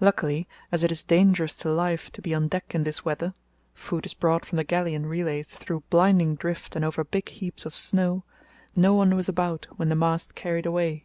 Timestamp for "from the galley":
4.46-4.94